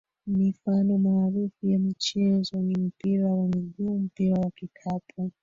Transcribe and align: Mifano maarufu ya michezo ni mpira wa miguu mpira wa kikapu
Mifano 0.27 0.97
maarufu 0.97 1.67
ya 1.67 1.79
michezo 1.79 2.57
ni 2.57 2.77
mpira 2.77 3.25
wa 3.31 3.47
miguu 3.47 3.99
mpira 3.99 4.35
wa 4.35 4.51
kikapu 4.51 5.31